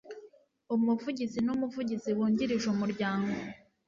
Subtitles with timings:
[0.75, 3.33] umuvugizi n umuvugizi wungirije umuryango